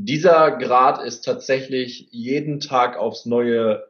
Dieser 0.00 0.52
Grad 0.52 1.02
ist 1.02 1.22
tatsächlich 1.22 2.06
jeden 2.12 2.60
Tag 2.60 2.96
aufs 2.96 3.26
Neue 3.26 3.84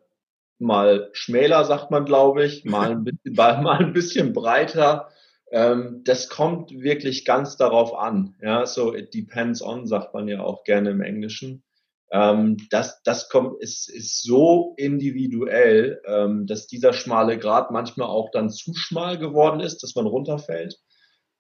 mal 0.58 1.10
schmäler, 1.12 1.66
sagt 1.66 1.90
man, 1.90 2.06
glaube 2.06 2.46
ich, 2.46 2.64
mal 2.64 2.92
ein 2.92 3.04
bisschen, 3.04 3.34
mal 3.36 3.78
ein 3.78 3.92
bisschen 3.92 4.32
breiter. 4.32 5.10
Ähm, 5.50 6.00
das 6.04 6.30
kommt 6.30 6.70
wirklich 6.70 7.26
ganz 7.26 7.58
darauf 7.58 7.92
an. 7.92 8.36
Ja, 8.40 8.64
so 8.64 8.94
it 8.94 9.12
depends 9.12 9.60
on, 9.60 9.86
sagt 9.86 10.14
man 10.14 10.28
ja 10.28 10.40
auch 10.40 10.64
gerne 10.64 10.92
im 10.92 11.02
Englischen. 11.02 11.62
Ähm, 12.10 12.56
das, 12.70 13.02
das 13.02 13.28
kommt, 13.28 13.60
ist, 13.60 13.90
ist 13.90 14.22
so 14.22 14.72
individuell, 14.78 16.00
ähm, 16.06 16.46
dass 16.46 16.66
dieser 16.66 16.94
schmale 16.94 17.38
Grad 17.38 17.70
manchmal 17.70 18.08
auch 18.08 18.30
dann 18.30 18.48
zu 18.48 18.72
schmal 18.72 19.18
geworden 19.18 19.60
ist, 19.60 19.82
dass 19.82 19.94
man 19.94 20.06
runterfällt. 20.06 20.78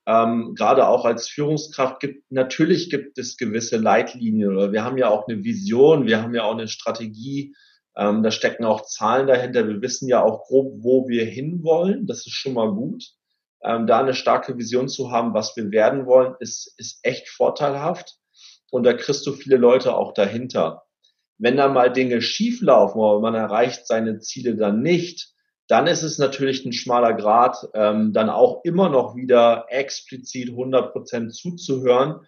Ähm, 0.08 0.54
gerade 0.56 0.88
auch 0.88 1.04
als 1.04 1.28
Führungskraft 1.28 2.00
gibt, 2.00 2.32
natürlich 2.32 2.88
gibt 2.88 3.18
es 3.18 3.36
gewisse 3.36 3.76
Leitlinien 3.76 4.50
oder 4.50 4.72
wir 4.72 4.82
haben 4.82 4.96
ja 4.96 5.10
auch 5.10 5.28
eine 5.28 5.44
Vision, 5.44 6.06
wir 6.06 6.22
haben 6.22 6.34
ja 6.34 6.44
auch 6.44 6.54
eine 6.54 6.66
Strategie, 6.66 7.54
ähm, 7.98 8.22
da 8.22 8.30
stecken 8.30 8.64
auch 8.64 8.86
Zahlen 8.86 9.26
dahinter. 9.26 9.66
Wir 9.66 9.82
wissen 9.82 10.08
ja 10.08 10.22
auch 10.22 10.44
grob, 10.44 10.72
wo 10.78 11.08
wir 11.08 11.26
hinwollen. 11.26 12.06
Das 12.06 12.18
ist 12.18 12.32
schon 12.32 12.54
mal 12.54 12.72
gut. 12.72 13.04
Ähm, 13.60 13.88
da 13.88 13.98
eine 13.98 14.14
starke 14.14 14.56
Vision 14.56 14.88
zu 14.88 15.10
haben, 15.10 15.34
was 15.34 15.56
wir 15.56 15.72
werden 15.72 16.06
wollen, 16.06 16.36
ist, 16.38 16.72
ist 16.78 17.00
echt 17.02 17.28
vorteilhaft. 17.28 18.16
Und 18.70 18.84
da 18.84 18.92
kriegst 18.92 19.26
du 19.26 19.32
viele 19.32 19.56
Leute 19.56 19.96
auch 19.96 20.14
dahinter. 20.14 20.84
Wenn 21.38 21.56
da 21.56 21.68
mal 21.68 21.92
Dinge 21.92 22.22
schief 22.22 22.62
laufen 22.62 23.00
oder 23.00 23.20
man 23.20 23.34
erreicht 23.34 23.86
seine 23.88 24.20
Ziele 24.20 24.54
dann 24.54 24.80
nicht, 24.80 25.34
dann 25.68 25.86
ist 25.86 26.02
es 26.02 26.18
natürlich 26.18 26.64
ein 26.64 26.72
schmaler 26.72 27.12
Grad, 27.12 27.68
ähm, 27.74 28.12
dann 28.12 28.30
auch 28.30 28.64
immer 28.64 28.88
noch 28.88 29.14
wieder 29.14 29.66
explizit 29.68 30.48
100 30.48 30.92
Prozent 30.92 31.34
zuzuhören. 31.34 32.26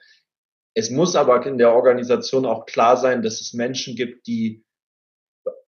Es 0.75 0.91
muss 0.91 1.17
aber 1.17 1.45
in 1.47 1.59
der 1.59 1.73
Organisation 1.73 2.45
auch 2.45 2.67
klar 2.67 2.97
sein, 2.97 3.23
dass 3.23 3.41
es 3.41 3.55
Menschen 3.55 3.97
gibt, 3.97 4.27
die 4.27 4.63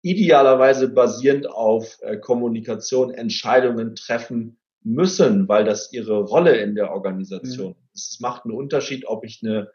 idealerweise 0.02 0.88
basierend 0.88 1.48
auf 1.48 1.98
äh, 2.00 2.16
Kommunikation 2.16 3.14
Entscheidungen 3.14 3.94
treffen 3.94 4.58
müssen, 4.82 5.46
weil 5.48 5.64
das 5.64 5.92
ihre 5.92 6.22
Rolle 6.22 6.56
in 6.56 6.74
der 6.74 6.90
Organisation 6.90 7.68
mhm. 7.68 7.76
ist. 7.94 8.14
Es 8.14 8.20
macht 8.20 8.44
einen 8.44 8.54
Unterschied, 8.54 9.06
ob 9.06 9.24
ich 9.24 9.40
eine 9.42 9.70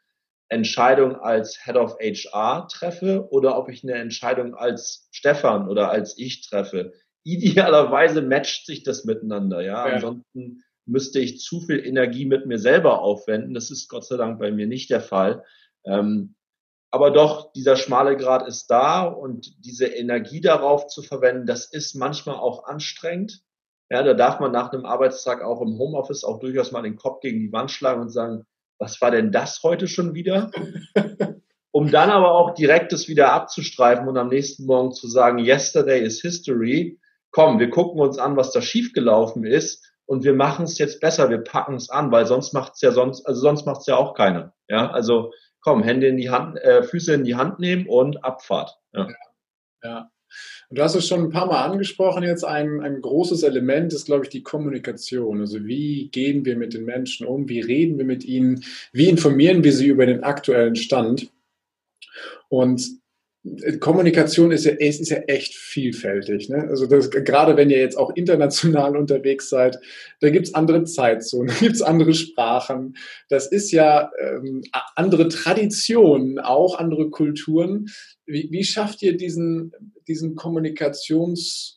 Entscheidung 0.49 1.15
als 1.15 1.63
Head 1.63 1.75
of 1.75 1.97
HR 1.99 2.67
treffe 2.67 3.27
oder 3.31 3.57
ob 3.57 3.69
ich 3.69 3.83
eine 3.83 3.93
Entscheidung 3.93 4.55
als 4.55 5.07
Stefan 5.11 5.69
oder 5.69 5.89
als 5.89 6.17
ich 6.17 6.47
treffe. 6.47 6.93
Idealerweise 7.25 8.21
matcht 8.21 8.65
sich 8.65 8.83
das 8.83 9.03
miteinander, 9.03 9.61
ja. 9.61 9.87
ja. 9.87 9.95
Ansonsten 9.95 10.63
müsste 10.85 11.19
ich 11.19 11.39
zu 11.39 11.59
viel 11.59 11.85
Energie 11.85 12.25
mit 12.25 12.45
mir 12.45 12.59
selber 12.59 13.01
aufwenden. 13.01 13.53
Das 13.53 13.71
ist 13.71 13.89
Gott 13.89 14.05
sei 14.05 14.17
Dank 14.17 14.39
bei 14.39 14.51
mir 14.51 14.67
nicht 14.67 14.89
der 14.89 15.01
Fall. 15.01 15.43
Ähm, 15.83 16.35
aber 16.91 17.11
doch, 17.11 17.51
dieser 17.51 17.75
schmale 17.75 18.15
Grad 18.15 18.47
ist 18.47 18.67
da 18.67 19.03
und 19.03 19.65
diese 19.65 19.87
Energie 19.87 20.39
darauf 20.39 20.87
zu 20.87 21.01
verwenden, 21.01 21.45
das 21.45 21.65
ist 21.65 21.95
manchmal 21.95 22.37
auch 22.37 22.65
anstrengend. 22.65 23.41
Ja, 23.89 24.01
da 24.01 24.13
darf 24.13 24.39
man 24.39 24.51
nach 24.51 24.71
einem 24.71 24.85
Arbeitstag 24.85 25.43
auch 25.43 25.61
im 25.61 25.77
Homeoffice 25.77 26.23
auch 26.23 26.39
durchaus 26.39 26.71
mal 26.71 26.83
den 26.83 26.95
Kopf 26.95 27.19
gegen 27.21 27.39
die 27.39 27.51
Wand 27.51 27.71
schlagen 27.71 28.01
und 28.01 28.09
sagen, 28.09 28.45
was 28.79 29.01
war 29.01 29.11
denn 29.11 29.31
das 29.31 29.61
heute 29.63 29.87
schon 29.87 30.13
wieder? 30.13 30.51
um 31.71 31.91
dann 31.91 32.09
aber 32.09 32.31
auch 32.31 32.53
direkt 32.53 32.93
das 32.93 33.09
wieder 33.09 33.33
abzustreifen 33.33 34.07
und 34.07 34.17
am 34.17 34.29
nächsten 34.29 34.65
Morgen 34.65 34.93
zu 34.93 35.09
sagen, 35.09 35.39
yesterday 35.39 36.01
is 36.01 36.21
history. 36.21 36.97
Komm, 37.35 37.59
wir 37.59 37.69
gucken 37.69 37.99
uns 37.99 38.17
an, 38.17 38.37
was 38.37 38.53
da 38.53 38.61
schiefgelaufen 38.61 39.43
ist 39.43 39.91
und 40.05 40.23
wir 40.23 40.33
machen 40.33 40.63
es 40.63 40.77
jetzt 40.77 41.01
besser, 41.01 41.29
wir 41.29 41.39
packen 41.39 41.75
es 41.75 41.89
an, 41.89 42.09
weil 42.09 42.25
sonst 42.25 42.53
macht 42.53 42.75
es 42.75 42.81
ja 42.81 42.93
sonst, 42.93 43.25
also 43.25 43.41
sonst 43.41 43.65
macht 43.65 43.81
es 43.81 43.87
ja 43.87 43.97
auch 43.97 44.13
keiner. 44.13 44.53
Ja, 44.69 44.89
also 44.89 45.33
komm, 45.59 45.83
Hände 45.83 46.07
in 46.07 46.15
die 46.15 46.29
Hand, 46.29 46.57
äh, 46.59 46.81
Füße 46.81 47.13
in 47.13 47.25
die 47.25 47.35
Hand 47.35 47.59
nehmen 47.59 47.87
und 47.87 48.23
Abfahrt. 48.23 48.77
Ja. 48.93 49.09
ja. 49.83 50.09
Und 50.69 50.77
du 50.77 50.81
hast 50.81 50.95
es 50.95 51.09
schon 51.09 51.23
ein 51.23 51.29
paar 51.29 51.47
Mal 51.47 51.65
angesprochen, 51.65 52.23
jetzt 52.23 52.45
ein, 52.45 52.79
ein 52.79 53.01
großes 53.01 53.43
Element 53.43 53.91
ist, 53.91 54.05
glaube 54.05 54.23
ich, 54.23 54.29
die 54.29 54.41
Kommunikation. 54.41 55.41
Also 55.41 55.65
wie 55.65 56.07
gehen 56.11 56.45
wir 56.45 56.55
mit 56.55 56.73
den 56.73 56.85
Menschen 56.85 57.27
um, 57.27 57.49
wie 57.49 57.59
reden 57.59 57.97
wir 57.97 58.05
mit 58.05 58.23
ihnen, 58.23 58.63
wie 58.93 59.09
informieren 59.09 59.61
wir 59.65 59.73
sie 59.73 59.87
über 59.87 60.05
den 60.05 60.23
aktuellen 60.23 60.77
Stand. 60.77 61.33
Und 62.47 63.03
Kommunikation 63.79 64.51
ist 64.51 64.65
ja, 64.65 64.71
ist 64.71 65.07
ja 65.09 65.17
echt 65.27 65.53
vielfältig. 65.53 66.49
Ne? 66.49 66.67
Also 66.67 66.87
das, 66.87 67.11
gerade 67.11 67.55
wenn 67.55 67.69
ihr 67.69 67.77
jetzt 67.77 67.97
auch 67.97 68.15
international 68.15 68.97
unterwegs 68.97 69.49
seid, 69.49 69.79
da 70.19 70.29
gibt's 70.31 70.55
andere 70.55 70.83
Zeitzonen, 70.85 71.53
gibt's 71.59 71.81
andere 71.81 72.13
Sprachen. 72.15 72.97
Das 73.29 73.47
ist 73.47 73.71
ja 73.71 74.11
ähm, 74.19 74.63
andere 74.95 75.27
Traditionen, 75.29 76.39
auch 76.39 76.79
andere 76.79 77.11
Kulturen. 77.11 77.87
Wie, 78.25 78.47
wie 78.51 78.63
schafft 78.63 79.03
ihr 79.03 79.15
diesen, 79.15 79.71
diesen 80.07 80.35
Kommunikationssprung 80.35 81.75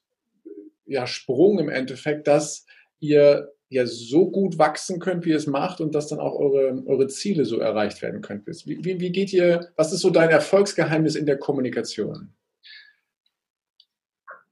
ja, 0.87 1.05
im 1.61 1.69
Endeffekt, 1.69 2.27
dass 2.29 2.65
ihr 3.01 3.53
ja 3.71 3.87
so 3.87 4.31
gut 4.31 4.59
wachsen 4.59 4.99
könnt, 4.99 5.25
wie 5.25 5.31
ihr 5.31 5.37
es 5.37 5.47
macht 5.47 5.81
und 5.81 5.95
dass 5.95 6.09
dann 6.09 6.21
auch 6.21 6.35
eure, 6.35 6.83
eure 6.87 7.07
Ziele 7.09 7.45
so 7.45 7.59
erreicht 7.59 8.01
werden 8.03 8.23
können. 8.23 8.43
Wie, 8.47 8.85
wie, 8.85 9.01
wie 9.01 9.13
geht 9.13 9.33
ihr, 9.33 9.69
was 9.77 9.93
ist 9.93 10.01
so 10.01 10.11
dein 10.11 10.31
Erfolgsgeheimnis 10.31 11.17
in 11.17 11.27
der 11.27 11.39
Kommunikation? 11.39 12.31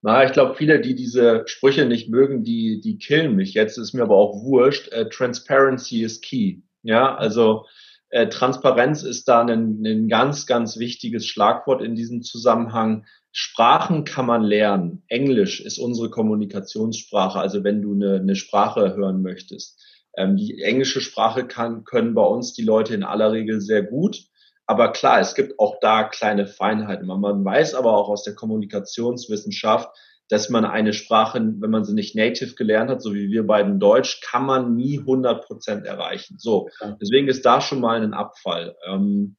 Na, 0.02 0.24
ich 0.24 0.32
glaube, 0.32 0.54
viele, 0.54 0.80
die 0.80 0.94
diese 0.94 1.42
Sprüche 1.46 1.86
nicht 1.86 2.10
mögen, 2.10 2.44
die, 2.44 2.80
die 2.80 2.98
killen 2.98 3.34
mich 3.34 3.54
jetzt, 3.54 3.78
ist 3.78 3.94
mir 3.94 4.02
aber 4.02 4.16
auch 4.16 4.44
wurscht. 4.44 4.92
Äh, 4.92 5.08
Transparency 5.08 6.02
is 6.02 6.20
key. 6.20 6.58
Ja, 6.82 7.16
also 7.16 7.66
äh, 8.10 8.28
Transparenz 8.28 9.02
ist 9.02 9.28
da 9.28 9.42
ein, 9.42 9.84
ein 9.84 10.08
ganz, 10.08 10.46
ganz 10.46 10.78
wichtiges 10.78 11.26
Schlagwort 11.26 11.82
in 11.82 11.94
diesem 11.94 12.22
Zusammenhang. 12.22 13.06
Sprachen 13.32 14.04
kann 14.04 14.26
man 14.26 14.42
lernen. 14.42 15.02
Englisch 15.08 15.60
ist 15.60 15.78
unsere 15.78 16.10
Kommunikationssprache. 16.10 17.38
Also 17.38 17.64
wenn 17.64 17.82
du 17.82 17.94
eine, 17.94 18.20
eine 18.20 18.36
Sprache 18.36 18.94
hören 18.96 19.22
möchtest. 19.22 19.82
Ähm, 20.16 20.36
die 20.36 20.62
englische 20.62 21.00
Sprache 21.00 21.46
kann, 21.46 21.84
können 21.84 22.14
bei 22.14 22.24
uns 22.24 22.54
die 22.54 22.64
Leute 22.64 22.94
in 22.94 23.02
aller 23.02 23.32
Regel 23.32 23.60
sehr 23.60 23.82
gut. 23.82 24.24
Aber 24.66 24.92
klar, 24.92 25.20
es 25.20 25.34
gibt 25.34 25.58
auch 25.58 25.76
da 25.80 26.04
kleine 26.04 26.46
Feinheiten. 26.46 27.06
Man 27.06 27.44
weiß 27.44 27.74
aber 27.74 27.92
auch 27.92 28.08
aus 28.08 28.24
der 28.24 28.34
Kommunikationswissenschaft, 28.34 29.88
dass 30.28 30.48
man 30.48 30.64
eine 30.64 30.92
Sprache, 30.92 31.38
wenn 31.38 31.70
man 31.70 31.84
sie 31.84 31.94
nicht 31.94 32.16
native 32.16 32.54
gelernt 32.54 32.90
hat, 32.90 33.02
so 33.02 33.14
wie 33.14 33.30
wir 33.30 33.46
beiden 33.46 33.78
Deutsch, 33.78 34.20
kann 34.22 34.44
man 34.44 34.74
nie 34.74 34.98
100 34.98 35.44
Prozent 35.44 35.86
erreichen. 35.86 36.36
So, 36.38 36.68
deswegen 37.00 37.28
ist 37.28 37.44
da 37.46 37.60
schon 37.60 37.80
mal 37.80 38.02
ein 38.02 38.14
Abfall. 38.14 38.76
Ähm, 38.86 39.36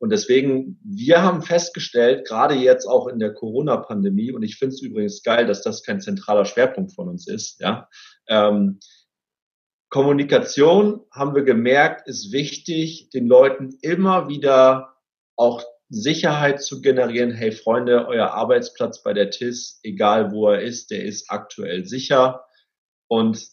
und 0.00 0.10
deswegen, 0.10 0.78
wir 0.84 1.22
haben 1.22 1.42
festgestellt, 1.42 2.26
gerade 2.26 2.54
jetzt 2.54 2.86
auch 2.86 3.08
in 3.08 3.18
der 3.18 3.34
Corona-Pandemie, 3.34 4.30
und 4.30 4.44
ich 4.44 4.56
finde 4.56 4.74
es 4.74 4.82
übrigens 4.82 5.24
geil, 5.24 5.46
dass 5.46 5.62
das 5.62 5.82
kein 5.82 6.00
zentraler 6.00 6.44
Schwerpunkt 6.44 6.94
von 6.94 7.08
uns 7.08 7.26
ist, 7.26 7.60
ja. 7.60 7.88
Ähm, 8.28 8.78
Kommunikation 9.90 11.00
haben 11.10 11.34
wir 11.34 11.42
gemerkt, 11.42 12.06
ist 12.06 12.30
wichtig, 12.30 13.08
den 13.10 13.26
Leuten 13.26 13.78
immer 13.80 14.28
wieder 14.28 14.94
auch 15.34 15.64
Sicherheit 15.90 16.62
zu 16.62 16.80
generieren. 16.80 17.30
Hey 17.32 17.52
Freunde, 17.52 18.06
euer 18.08 18.30
Arbeitsplatz 18.30 19.02
bei 19.02 19.14
der 19.14 19.30
TIS, 19.30 19.80
egal 19.82 20.32
wo 20.32 20.48
er 20.48 20.60
ist, 20.60 20.90
der 20.90 21.04
ist 21.04 21.30
aktuell 21.30 21.86
sicher. 21.86 22.44
Und 23.08 23.46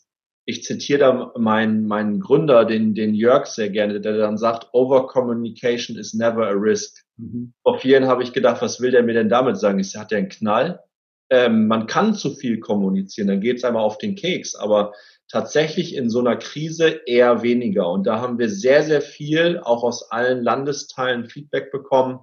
ich 0.46 0.64
zitiere 0.64 1.00
da 1.00 1.34
meinen, 1.38 1.88
meinen 1.88 2.20
Gründer, 2.20 2.66
den, 2.66 2.94
den 2.94 3.16
Jörg 3.16 3.48
sehr 3.48 3.70
gerne, 3.70 4.00
der 4.00 4.18
dann 4.18 4.38
sagt, 4.38 4.68
Overcommunication 4.74 5.98
is 5.98 6.14
never 6.14 6.48
a 6.48 6.52
risk. 6.52 7.04
Mhm. 7.18 7.54
Vor 7.64 7.80
vielen 7.80 8.06
habe 8.06 8.22
ich 8.22 8.34
gedacht, 8.34 8.62
was 8.62 8.80
will 8.80 8.92
der 8.92 9.04
mir 9.04 9.14
denn 9.14 9.30
damit 9.30 9.58
sagen? 9.58 9.80
Ich 9.80 9.96
hat 9.96 10.12
der 10.12 10.20
einen 10.20 10.30
Knall? 10.30 10.84
Ähm, 11.32 11.68
man 11.68 11.88
kann 11.88 12.14
zu 12.14 12.36
viel 12.36 12.60
kommunizieren, 12.60 13.28
dann 13.28 13.42
geht 13.42 13.58
es 13.58 13.64
einmal 13.64 13.82
auf 13.82 13.98
den 13.98 14.16
Keks, 14.16 14.54
aber 14.54 14.94
tatsächlich 15.28 15.96
in 15.96 16.10
so 16.10 16.20
einer 16.20 16.38
Krise 16.38 17.02
eher 17.06 17.42
weniger. 17.42 17.90
Und 17.90 18.06
da 18.06 18.20
haben 18.20 18.38
wir 18.38 18.50
sehr, 18.50 18.84
sehr 18.84 19.02
viel, 19.02 19.60
auch 19.60 19.84
aus 19.84 20.12
allen 20.12 20.44
Landesteilen 20.44 21.26
Feedback 21.26 21.72
bekommen, 21.72 22.20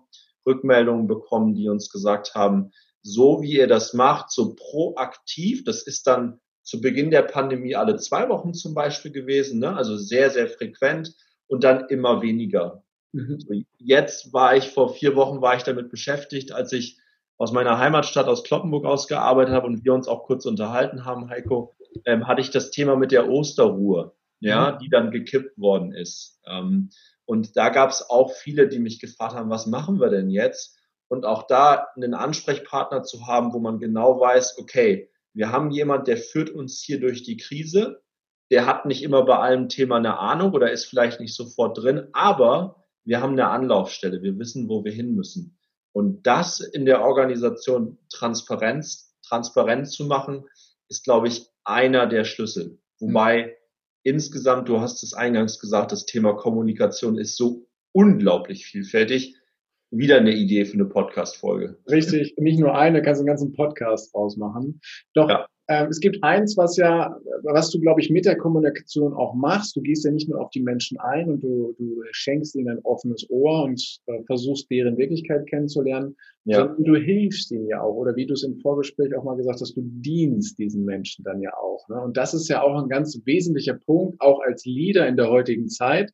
Rückmeldungen 0.47 1.07
bekommen, 1.07 1.55
die 1.55 1.69
uns 1.69 1.91
gesagt 1.91 2.35
haben, 2.35 2.73
so 3.03 3.43
wie 3.43 3.59
ihr 3.59 3.67
das 3.67 3.95
macht, 3.95 4.31
so 4.31 4.55
proaktiv, 4.55 5.65
das 5.65 5.83
ist 5.83 6.07
dann 6.07 6.41
zu 6.63 6.81
Beginn 6.81 7.11
der 7.11 7.23
Pandemie 7.23 7.75
alle 7.75 7.97
zwei 7.97 8.29
Wochen 8.29 8.55
zum 8.55 8.75
Beispiel 8.75 9.11
gewesen, 9.11 9.59
ne? 9.59 9.75
also 9.75 9.97
sehr, 9.97 10.31
sehr 10.31 10.49
frequent 10.49 11.15
und 11.49 11.65
dann 11.65 11.89
immer 11.89 12.23
weniger. 12.23 12.85
Mhm. 13.13 13.67
Jetzt 13.79 14.33
war 14.33 14.57
ich 14.57 14.71
vor 14.71 14.95
vier 14.95 15.17
Wochen 15.17 15.43
war 15.43 15.57
ich 15.57 15.65
damit 15.65 15.91
beschäftigt, 15.91 16.53
als 16.53 16.73
ich 16.73 16.99
aus 17.43 17.51
meiner 17.51 17.77
Heimatstadt 17.77 18.29
aus 18.29 18.45
Kloppenburg 18.45 18.85
ausgearbeitet 18.85 19.53
habe 19.53 19.67
und 19.67 19.85
wir 19.85 19.93
uns 19.93 20.07
auch 20.07 20.23
kurz 20.27 20.47
unterhalten 20.47 21.05
haben, 21.05 21.29
Heiko, 21.29 21.75
ähm, 22.05 22.29
hatte 22.29 22.41
ich 22.41 22.53
das 22.53 22.71
Thema 22.71 22.95
mit 22.95 23.11
der 23.11 23.29
Osterruhe, 23.29 24.13
ja, 24.39 24.71
mhm. 24.71 24.79
die 24.79 24.89
dann 24.89 25.11
gekippt 25.11 25.59
worden 25.59 25.93
ist. 25.93 26.41
Ähm, 26.47 26.91
und 27.25 27.57
da 27.57 27.71
gab 27.71 27.91
es 27.91 28.09
auch 28.09 28.31
viele, 28.31 28.69
die 28.69 28.79
mich 28.79 29.01
gefragt 29.01 29.35
haben, 29.35 29.51
was 29.51 29.67
machen 29.67 29.99
wir 29.99 30.09
denn 30.09 30.31
jetzt? 30.31 30.79
Und 31.09 31.25
auch 31.25 31.49
da 31.49 31.89
einen 31.97 32.15
Ansprechpartner 32.15 33.03
zu 33.03 33.27
haben, 33.27 33.53
wo 33.53 33.59
man 33.59 33.81
genau 33.81 34.21
weiß, 34.21 34.59
okay, 34.61 35.11
wir 35.35 35.51
haben 35.51 35.73
jemand, 35.73 36.07
der 36.07 36.19
führt 36.19 36.49
uns 36.49 36.81
hier 36.81 37.01
durch 37.01 37.25
die 37.25 37.39
Krise. 37.39 38.05
Der 38.53 38.67
hat 38.67 38.87
nicht 38.87 39.03
immer 39.03 39.25
bei 39.25 39.37
allem 39.37 39.69
Thema 39.69 39.97
eine 39.97 40.17
Ahnung 40.17 40.53
oder 40.53 40.71
ist 40.71 40.85
vielleicht 40.85 41.19
nicht 41.19 41.35
sofort 41.35 41.77
drin, 41.77 42.07
aber 42.13 42.85
wir 43.03 43.21
haben 43.21 43.33
eine 43.33 43.49
Anlaufstelle, 43.49 44.23
wir 44.23 44.39
wissen, 44.39 44.69
wo 44.69 44.85
wir 44.85 44.93
hin 44.93 45.17
müssen. 45.17 45.59
Und 45.93 46.27
das 46.27 46.61
in 46.61 46.87
der 46.87 47.03
Organisation 47.03 47.99
Transparenz, 48.11 49.15
transparent 49.27 49.89
zu 49.89 50.07
machen, 50.07 50.45
ist, 50.89 51.05
glaube 51.05 51.29
ich, 51.29 51.47
einer 51.65 52.07
der 52.07 52.25
Schlüssel. 52.25 52.79
Wobei 52.99 53.47
mhm. 53.47 53.51
insgesamt, 54.03 54.69
du 54.69 54.81
hast 54.81 55.03
es 55.03 55.15
eingangs 55.15 55.59
gesagt, 55.59 55.93
das 55.93 56.07
Thema 56.07 56.35
Kommunikation 56.35 57.19
ist 57.19 57.37
so 57.37 57.67
unglaublich 57.93 58.67
vielfältig. 58.67 59.37
Wieder 59.91 60.17
eine 60.17 60.33
Idee 60.33 60.65
für 60.65 60.75
eine 60.75 60.87
Podcast-Folge. 60.87 61.79
Richtig, 61.91 62.35
nicht 62.39 62.59
nur 62.59 62.75
eine, 62.75 63.03
kannst 63.03 63.21
du 63.21 63.23
einen 63.23 63.27
ganzen 63.27 63.53
Podcast 63.53 64.15
rausmachen. 64.15 64.81
Doch 65.13 65.29
ja. 65.29 65.47
Ähm, 65.69 65.89
es 65.89 66.01
gibt 66.01 66.23
eins, 66.23 66.57
was 66.57 66.77
ja, 66.77 67.17
was 67.45 67.71
du, 67.71 67.81
glaube 67.81 68.01
ich, 68.01 68.11
mit 68.11 68.25
der 68.25 68.37
Kommunikation 68.37 69.13
auch 69.13 69.35
machst. 69.35 69.77
Du 69.77 69.81
gehst 69.81 70.05
ja 70.05 70.11
nicht 70.11 70.29
nur 70.29 70.41
auf 70.41 70.51
die 70.51 70.63
Menschen 70.63 70.99
ein 70.99 71.31
und 71.31 71.43
du, 71.43 71.75
du 71.79 72.03
schenkst 72.11 72.57
ihnen 72.57 72.69
ein 72.69 72.85
offenes 72.85 73.29
Ohr 73.31 73.65
und 73.65 73.81
äh, 74.07 74.23
versuchst, 74.25 74.71
deren 74.71 74.97
Wirklichkeit 74.97 75.47
kennenzulernen, 75.47 76.17
ja. 76.45 76.59
sondern 76.59 76.85
du 76.85 76.97
hilfst 76.97 77.53
ihnen 77.53 77.69
ja 77.69 77.81
auch. 77.81 77.95
Oder 77.95 78.17
wie 78.17 78.27
du 78.27 78.35
es 78.35 78.43
im 78.43 78.59
Vorgespräch 78.59 79.15
auch 79.17 79.25
mal 79.25 79.37
gesagt 79.37 79.61
hast, 79.61 79.77
du 79.77 79.83
dienst 79.83 80.59
diesen 80.59 80.85
Menschen 80.85 81.25
dann 81.25 81.41
ja 81.41 81.53
auch. 81.57 81.89
Ne? 81.89 82.01
Und 82.01 82.17
das 82.17 82.35
ist 82.35 82.49
ja 82.49 82.63
auch 82.63 82.83
ein 82.83 82.89
ganz 82.89 83.21
wesentlicher 83.25 83.75
Punkt, 83.75 84.21
auch 84.21 84.41
als 84.41 84.65
Leader 84.65 85.07
in 85.07 85.17
der 85.17 85.31
heutigen 85.31 85.69
Zeit, 85.69 86.13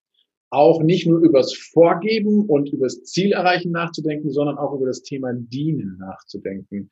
auch 0.51 0.83
nicht 0.83 1.07
nur 1.07 1.21
übers 1.21 1.55
Vorgeben 1.55 2.47
und 2.47 2.71
übers 2.71 3.03
Ziel 3.05 3.33
erreichen 3.33 3.71
nachzudenken, 3.71 4.31
sondern 4.31 4.59
auch 4.59 4.75
über 4.75 4.87
das 4.87 5.03
Thema 5.03 5.33
Dienen 5.33 5.99
nachzudenken. 5.99 6.91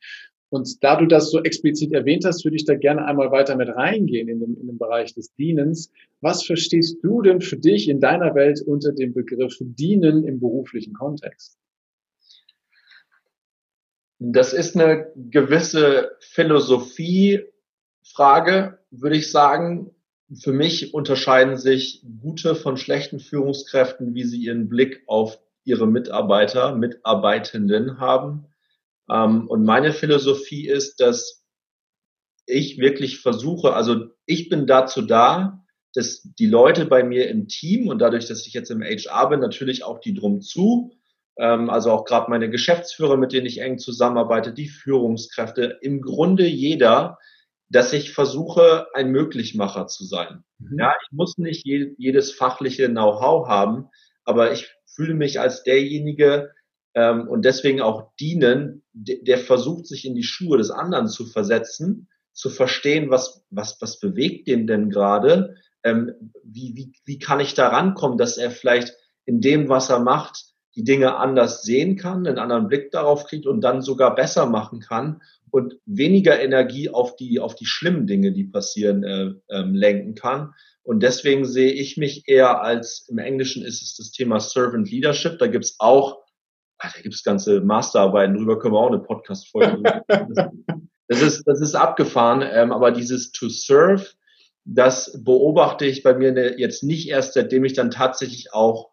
Und 0.48 0.82
da 0.84 0.96
du 0.96 1.06
das 1.06 1.31
so 1.31 1.43
explizit 1.43 1.93
erwähnt 1.93 2.25
hast, 2.25 2.44
würde 2.44 2.56
ich 2.56 2.64
da 2.64 2.75
gerne 2.75 3.04
einmal 3.04 3.32
weiter 3.32 3.56
mit 3.56 3.69
reingehen 3.69 4.28
in 4.28 4.38
den, 4.38 4.56
in 4.56 4.69
den 4.69 4.78
Bereich 4.78 5.12
des 5.12 5.34
Dienens. 5.34 5.90
Was 6.20 6.44
verstehst 6.44 6.98
du 7.02 7.20
denn 7.22 7.40
für 7.40 7.56
dich 7.56 7.88
in 7.88 8.00
deiner 8.00 8.34
Welt 8.34 8.62
unter 8.64 8.93
dem 8.93 9.12
Begriff 9.12 9.56
Dienen 9.60 10.25
im 10.25 10.38
beruflichen 10.38 10.94
Kontext? 10.94 11.58
Das 14.19 14.52
ist 14.52 14.76
eine 14.76 15.12
gewisse 15.16 16.12
Philosophiefrage, 16.20 18.78
würde 18.90 19.16
ich 19.16 19.31
sagen. 19.31 19.90
Für 20.42 20.52
mich 20.52 20.94
unterscheiden 20.94 21.56
sich 21.56 22.04
gute 22.20 22.54
von 22.54 22.76
schlechten 22.76 23.20
Führungskräften, 23.20 24.14
wie 24.14 24.25
sie 24.25 24.38
ihren 24.38 24.69
Blick 24.69 25.02
auf 25.06 25.38
ihre 25.64 25.87
Mitarbeiter, 25.87 26.75
Mitarbeitenden 26.75 27.99
haben 27.99 28.46
ähm, 29.10 29.48
und 29.48 29.64
meine 29.64 29.92
Philosophie 29.92 30.68
ist, 30.68 31.00
dass 31.00 31.44
ich 32.46 32.78
wirklich 32.78 33.20
versuche, 33.20 33.74
also 33.74 34.06
ich 34.24 34.48
bin 34.48 34.66
dazu 34.66 35.02
da, 35.02 35.64
dass 35.94 36.22
die 36.22 36.46
Leute 36.46 36.84
bei 36.84 37.02
mir 37.02 37.28
im 37.28 37.48
Team 37.48 37.88
und 37.88 37.98
dadurch, 37.98 38.26
dass 38.26 38.46
ich 38.46 38.52
jetzt 38.52 38.70
im 38.70 38.82
HR 38.82 39.30
bin, 39.30 39.40
natürlich 39.40 39.82
auch 39.82 39.98
die 39.98 40.14
drum 40.14 40.40
zu, 40.42 40.92
ähm, 41.38 41.70
also 41.70 41.90
auch 41.90 42.04
gerade 42.04 42.30
meine 42.30 42.50
Geschäftsführer, 42.50 43.16
mit 43.16 43.32
denen 43.32 43.46
ich 43.46 43.60
eng 43.60 43.78
zusammenarbeite, 43.78 44.52
die 44.52 44.68
Führungskräfte, 44.68 45.78
im 45.80 46.02
Grunde 46.02 46.46
jeder, 46.46 47.18
dass 47.68 47.92
ich 47.92 48.12
versuche, 48.12 48.86
ein 48.94 49.10
Möglichmacher 49.10 49.86
zu 49.86 50.04
sein. 50.04 50.44
Mhm. 50.58 50.78
Ja, 50.78 50.94
ich 51.02 51.12
muss 51.12 51.36
nicht 51.38 51.64
jedes 51.64 52.32
fachliche 52.32 52.88
Know-how 52.88 53.48
haben, 53.48 53.88
aber 54.24 54.52
ich 54.52 54.70
fühle 54.84 55.14
mich 55.14 55.40
als 55.40 55.62
derjenige, 55.62 56.50
ähm, 56.96 57.28
und 57.28 57.44
deswegen 57.44 57.82
auch 57.82 58.14
dienen, 58.19 58.82
der 58.94 59.38
versucht, 59.38 59.87
sich 59.87 60.06
in 60.06 60.14
die 60.14 60.22
Schuhe 60.22 60.56
des 60.56 60.70
anderen 60.70 61.08
zu 61.08 61.26
versetzen, 61.26 62.08
zu 62.32 62.48
verstehen, 62.48 63.10
was, 63.10 63.44
was, 63.50 63.81
was 63.81 64.00
bewegt 64.00 64.48
den 64.48 64.66
denn 64.66 64.88
gerade, 64.88 65.56
ähm, 65.84 66.32
wie, 66.43 66.75
wie, 66.75 66.93
wie 67.04 67.19
kann 67.19 67.38
ich 67.38 67.54
da 67.54 67.69
rankommen, 67.69 68.16
dass 68.16 68.38
er 68.38 68.50
vielleicht 68.50 68.94
in 69.26 69.43
dem, 69.43 69.69
was 69.69 69.90
er 69.90 70.00
macht, 70.00 70.46
die 70.75 70.84
Dinge 70.84 71.16
anders 71.16 71.62
sehen 71.62 71.96
kann, 71.96 72.26
einen 72.26 72.38
anderen 72.38 72.69
Blick 72.69 72.90
darauf 72.90 73.26
kriegt 73.26 73.46
und 73.46 73.60
dann 73.60 73.82
sogar 73.82 74.14
besser 74.14 74.46
machen 74.46 74.81
kann 74.81 75.22
und 75.50 75.78
weniger 75.84 76.40
Energie 76.40 76.88
auf 76.88 77.16
die, 77.16 77.40
auf 77.40 77.54
die 77.54 77.66
schlimmen 77.66 78.06
Dinge, 78.06 78.32
die 78.32 78.44
passieren, 78.44 79.04
äh, 79.04 79.32
ähm, 79.50 79.75
lenken 79.75 80.14
kann. 80.14 80.54
Und 80.82 81.02
deswegen 81.02 81.44
sehe 81.44 81.72
ich 81.72 81.96
mich 81.99 82.25
eher 82.26 82.62
als, 82.62 83.06
im 83.08 83.19
Englischen 83.19 83.64
ist 83.64 83.82
es 83.82 83.96
das 83.96 84.12
Thema 84.12 84.40
Servant 84.40 84.90
Leadership. 84.90 85.38
Da 85.38 85.46
gibt's 85.46 85.76
auch 85.78 86.25
ah, 86.78 86.90
da 86.94 87.00
gibt 87.00 87.14
es 87.14 87.23
ganze 87.23 87.61
Masterarbeiten 87.61 88.37
drüber, 88.37 88.58
können 88.58 88.75
wir 88.75 88.81
auch 88.81 88.88
eine 88.88 88.99
Podcast-Folge 88.99 90.02
Das 91.08 91.23
ist, 91.23 91.44
das 91.46 91.61
ist 91.61 91.75
abgefahren, 91.75 92.43
ähm, 92.43 92.73
aber 92.73 92.90
dieses 92.90 93.31
to 93.31 93.49
serve, 93.49 94.06
das 94.64 95.23
beobachte 95.23 95.87
ich 95.87 96.02
bei 96.02 96.14
mir 96.14 96.32
ne, 96.32 96.58
jetzt 96.58 96.82
nicht 96.82 97.08
erst, 97.08 97.34
seitdem 97.34 97.64
ich 97.64 97.75
dann 97.75 97.93
tatsächlich 97.93 98.52
auch 98.52 98.90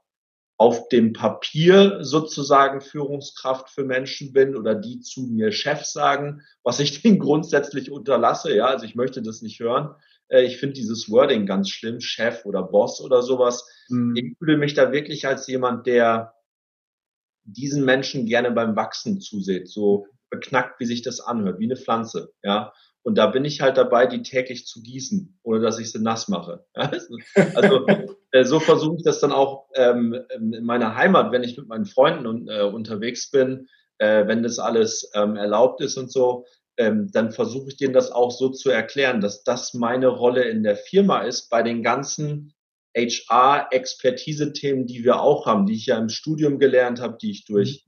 auf 0.57 0.87
dem 0.89 1.13
Papier 1.13 1.99
sozusagen 2.01 2.79
Führungskraft 2.79 3.71
für 3.71 3.83
Menschen 3.83 4.33
bin 4.33 4.55
oder 4.55 4.75
die 4.75 4.99
zu 4.99 5.23
mir 5.23 5.51
Chef 5.51 5.83
sagen, 5.83 6.41
was 6.63 6.79
ich 6.79 7.01
denen 7.01 7.17
grundsätzlich 7.17 7.91
unterlasse. 7.91 8.55
Ja, 8.55 8.67
also 8.67 8.85
ich 8.85 8.95
möchte 8.95 9.23
das 9.23 9.41
nicht 9.41 9.59
hören. 9.59 9.95
Äh, 10.27 10.43
ich 10.43 10.57
finde 10.57 10.73
dieses 10.73 11.09
Wording 11.09 11.47
ganz 11.47 11.69
schlimm, 11.69 11.99
Chef 11.99 12.45
oder 12.45 12.61
Boss 12.61 13.01
oder 13.01 13.23
sowas. 13.23 13.67
Mhm. 13.89 14.15
Ich 14.15 14.37
fühle 14.37 14.57
mich 14.57 14.75
da 14.75 14.91
wirklich 14.91 15.25
als 15.25 15.47
jemand, 15.47 15.87
der 15.87 16.35
diesen 17.45 17.85
Menschen 17.85 18.25
gerne 18.25 18.51
beim 18.51 18.75
Wachsen 18.75 19.21
zuseht, 19.21 19.69
so 19.69 20.07
beknackt, 20.29 20.79
wie 20.79 20.85
sich 20.85 21.01
das 21.01 21.19
anhört, 21.19 21.59
wie 21.59 21.65
eine 21.65 21.75
Pflanze, 21.75 22.33
ja. 22.43 22.73
Und 23.05 23.17
da 23.17 23.27
bin 23.27 23.43
ich 23.43 23.59
halt 23.59 23.75
dabei, 23.75 24.07
die 24.07 24.21
täglich 24.23 24.65
zu 24.65 24.81
gießen, 24.81 25.37
ohne 25.43 25.59
dass 25.59 25.77
ich 25.77 25.91
sie 25.91 25.99
nass 25.99 26.29
mache. 26.29 26.65
Also 27.55 27.85
äh, 28.31 28.45
so 28.45 28.59
versuche 28.59 28.95
ich 28.97 29.03
das 29.03 29.19
dann 29.19 29.33
auch 29.33 29.67
ähm, 29.75 30.17
in 30.33 30.63
meiner 30.63 30.95
Heimat, 30.95 31.31
wenn 31.31 31.43
ich 31.43 31.57
mit 31.57 31.67
meinen 31.67 31.85
Freunden 31.85 32.25
und, 32.25 32.49
äh, 32.49 32.61
unterwegs 32.61 33.29
bin, 33.29 33.67
äh, 33.97 34.25
wenn 34.25 34.41
das 34.41 34.57
alles 34.57 35.11
ähm, 35.13 35.35
erlaubt 35.35 35.81
ist 35.81 35.97
und 35.97 36.11
so, 36.11 36.45
ähm, 36.77 37.09
dann 37.11 37.31
versuche 37.31 37.67
ich 37.67 37.77
denen 37.77 37.93
das 37.93 38.11
auch 38.11 38.31
so 38.31 38.49
zu 38.49 38.69
erklären, 38.69 39.21
dass 39.21 39.43
das 39.43 39.73
meine 39.73 40.07
Rolle 40.07 40.43
in 40.45 40.63
der 40.63 40.75
Firma 40.75 41.21
ist, 41.21 41.49
bei 41.49 41.61
den 41.61 41.83
ganzen 41.83 42.53
HR-Expertise-Themen, 42.95 44.85
die 44.85 45.03
wir 45.03 45.19
auch 45.19 45.45
haben, 45.45 45.65
die 45.65 45.73
ich 45.73 45.87
ja 45.87 45.97
im 45.97 46.09
Studium 46.09 46.59
gelernt 46.59 47.01
habe, 47.01 47.17
die 47.21 47.31
ich 47.31 47.45
durch 47.45 47.85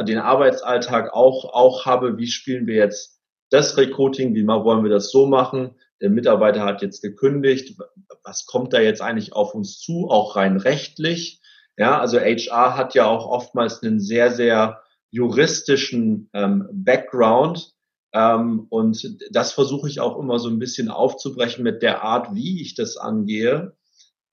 den 0.00 0.18
Arbeitsalltag 0.18 1.12
auch, 1.12 1.52
auch 1.52 1.86
habe. 1.86 2.18
Wie 2.18 2.26
spielen 2.26 2.66
wir 2.66 2.76
jetzt 2.76 3.20
das 3.50 3.76
Recruiting? 3.76 4.34
Wie 4.34 4.42
mal 4.42 4.64
wollen 4.64 4.82
wir 4.82 4.90
das 4.90 5.10
so 5.10 5.26
machen? 5.26 5.76
Der 6.00 6.10
Mitarbeiter 6.10 6.64
hat 6.64 6.82
jetzt 6.82 7.02
gekündigt. 7.02 7.78
Was 8.22 8.46
kommt 8.46 8.72
da 8.72 8.80
jetzt 8.80 9.00
eigentlich 9.00 9.32
auf 9.32 9.54
uns 9.54 9.78
zu? 9.78 10.08
Auch 10.08 10.36
rein 10.36 10.56
rechtlich. 10.58 11.40
Ja, 11.78 11.98
also 11.98 12.18
HR 12.18 12.76
hat 12.76 12.94
ja 12.94 13.06
auch 13.06 13.26
oftmals 13.26 13.82
einen 13.82 14.00
sehr, 14.00 14.30
sehr 14.30 14.82
juristischen 15.10 16.30
ähm, 16.32 16.68
Background. 16.72 17.72
Ähm, 18.12 18.66
und 18.70 19.16
das 19.30 19.52
versuche 19.52 19.88
ich 19.88 20.00
auch 20.00 20.18
immer 20.18 20.38
so 20.38 20.48
ein 20.48 20.58
bisschen 20.58 20.90
aufzubrechen 20.90 21.62
mit 21.62 21.82
der 21.82 22.02
Art, 22.02 22.34
wie 22.34 22.62
ich 22.62 22.74
das 22.74 22.96
angehe. 22.96 23.76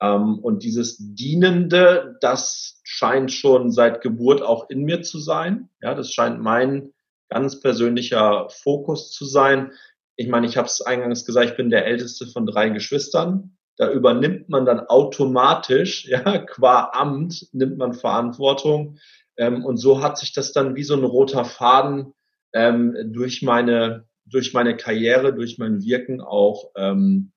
Ähm, 0.03 0.39
und 0.39 0.63
dieses 0.63 0.97
Dienende, 0.99 2.17
das 2.19 2.81
scheint 2.83 3.31
schon 3.31 3.71
seit 3.71 4.01
Geburt 4.01 4.41
auch 4.41 4.69
in 4.69 4.83
mir 4.83 5.01
zu 5.01 5.17
sein. 5.17 5.69
Ja, 5.81 5.95
das 5.95 6.11
scheint 6.11 6.41
mein 6.41 6.91
ganz 7.29 7.61
persönlicher 7.61 8.49
Fokus 8.49 9.11
zu 9.11 9.23
sein. 9.25 9.71
Ich 10.17 10.27
meine, 10.27 10.45
ich 10.45 10.57
habe 10.57 10.67
es 10.67 10.81
eingangs 10.81 11.25
gesagt, 11.25 11.51
ich 11.51 11.57
bin 11.57 11.69
der 11.69 11.85
älteste 11.85 12.27
von 12.27 12.45
drei 12.45 12.69
Geschwistern. 12.69 13.57
Da 13.77 13.89
übernimmt 13.89 14.49
man 14.49 14.65
dann 14.65 14.81
automatisch, 14.81 16.05
ja, 16.09 16.37
qua 16.39 16.91
Amt 16.93 17.47
nimmt 17.53 17.77
man 17.77 17.93
Verantwortung. 17.93 18.97
Ähm, 19.37 19.63
und 19.63 19.77
so 19.77 20.03
hat 20.03 20.17
sich 20.17 20.33
das 20.33 20.51
dann 20.51 20.75
wie 20.75 20.83
so 20.83 20.95
ein 20.95 21.03
roter 21.03 21.45
Faden 21.45 22.13
ähm, 22.53 22.95
durch 23.13 23.41
meine 23.41 24.05
durch 24.25 24.53
meine 24.53 24.77
Karriere, 24.77 25.33
durch 25.33 25.57
mein 25.57 25.83
Wirken 25.83 26.21
auch 26.21 26.71
ähm, 26.77 27.32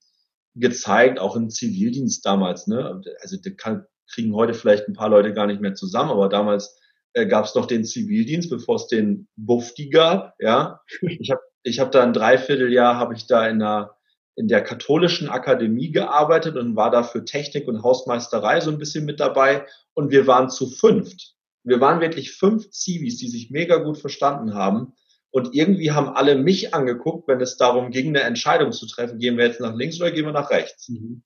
gezeigt, 0.57 1.19
auch 1.19 1.37
im 1.37 1.51
Zivildienst 1.51 2.25
damals. 2.27 2.67
Ne? 2.67 3.03
Also 3.21 3.37
kann, 3.57 3.87
kriegen 4.11 4.35
heute 4.35 4.55
vielleicht 4.55 4.89
ein 4.89 4.95
paar 4.95 5.11
Leute 5.11 5.33
gar 5.33 5.47
nicht 5.47 5.61
mehr 5.61 5.75
zusammen, 5.75 6.11
aber 6.11 6.29
damals 6.29 6.77
äh, 7.13 7.27
gab 7.27 7.45
es 7.45 7.55
noch 7.55 7.67
den 7.67 7.85
Zivildienst, 7.85 8.51
bevor 8.51 8.77
es 8.77 8.89
den 8.89 9.29
Bufti 9.37 9.91
gab. 9.91 10.35
Ja, 10.39 10.81
ich 11.03 11.31
habe 11.31 11.41
ich 11.63 11.81
hab 11.81 11.93
da 11.93 12.03
ein 12.03 12.13
Dreivierteljahr 12.13 12.97
habe 12.97 13.15
ich 13.15 13.27
da 13.27 13.47
in 13.47 13.59
der 13.59 13.97
in 14.37 14.49
der 14.49 14.63
katholischen 14.63 15.31
Akademie 15.31 15.91
gearbeitet 15.91 16.57
und 16.57 16.77
war 16.77 16.91
da 16.91 17.03
für 17.03 17.25
Technik 17.25 17.67
und 17.69 17.83
Hausmeisterei 17.83 18.61
so 18.61 18.71
ein 18.71 18.79
bisschen 18.79 19.07
mit 19.07 19.19
dabei. 19.19 19.67
Und 19.95 20.11
wir 20.11 20.27
waren 20.27 20.51
zu 20.51 20.69
fünft. 20.69 21.35
Wir 21.65 21.81
waren 21.81 22.03
wirklich 22.03 22.33
fünf 22.33 22.71
Zivis, 22.71 23.17
die 23.17 23.29
sich 23.29 23.51
mega 23.51 23.79
gut 23.79 23.97
verstanden 23.97 24.53
haben. 24.53 24.93
Und 25.37 25.55
irgendwie 25.55 25.91
haben 25.91 26.09
alle 26.09 26.35
mich 26.35 26.73
angeguckt, 26.73 27.29
wenn 27.29 27.43
es 27.43 27.59
darum 27.59 27.91
ging, 27.91 28.09
eine 28.09 28.23
Entscheidung 28.23 28.73
zu 28.73 28.87
treffen, 28.87 29.19
gehen 29.19 29.37
wir 29.37 29.45
jetzt 29.45 29.61
nach 29.61 29.75
links 29.75 30.01
oder 30.01 30.11
gehen 30.11 30.25
wir 30.25 30.33
nach 30.33 30.49
rechts. 30.49 30.89
Mhm. 30.89 31.25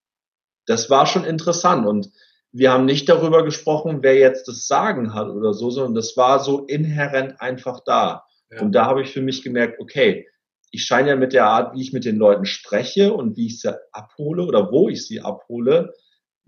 Das 0.66 0.90
war 0.90 1.06
schon 1.06 1.24
interessant. 1.24 1.86
Und 1.86 2.10
wir 2.50 2.72
haben 2.72 2.86
nicht 2.86 3.08
darüber 3.08 3.44
gesprochen, 3.44 4.02
wer 4.02 4.16
jetzt 4.16 4.48
das 4.48 4.66
Sagen 4.66 5.14
hat 5.14 5.28
oder 5.28 5.54
so, 5.54 5.70
sondern 5.70 5.94
das 5.94 6.16
war 6.16 6.40
so 6.40 6.66
inhärent 6.66 7.40
einfach 7.40 7.84
da. 7.86 8.24
Ja. 8.50 8.62
Und 8.62 8.72
da 8.72 8.86
habe 8.86 9.02
ich 9.02 9.12
für 9.12 9.22
mich 9.22 9.44
gemerkt, 9.44 9.78
okay, 9.78 10.26
ich 10.72 10.82
scheine 10.82 11.10
ja 11.10 11.16
mit 11.16 11.32
der 11.32 11.46
Art, 11.46 11.76
wie 11.76 11.80
ich 11.80 11.92
mit 11.92 12.04
den 12.04 12.16
Leuten 12.16 12.46
spreche 12.46 13.12
und 13.14 13.36
wie 13.36 13.46
ich 13.46 13.60
sie 13.60 13.78
abhole 13.92 14.42
oder 14.42 14.72
wo 14.72 14.88
ich 14.88 15.06
sie 15.06 15.20
abhole, 15.20 15.94